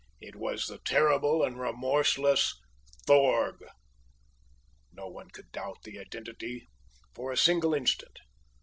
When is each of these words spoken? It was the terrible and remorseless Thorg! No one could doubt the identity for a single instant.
It 0.19 0.35
was 0.35 0.65
the 0.65 0.79
terrible 0.79 1.43
and 1.43 1.59
remorseless 1.59 2.59
Thorg! 3.05 3.57
No 4.91 5.07
one 5.07 5.29
could 5.29 5.51
doubt 5.51 5.83
the 5.83 5.99
identity 5.99 6.67
for 7.13 7.31
a 7.31 7.37
single 7.37 7.75
instant. 7.75 8.17